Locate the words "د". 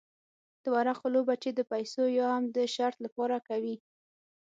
0.63-0.65, 1.53-1.59, 2.55-2.57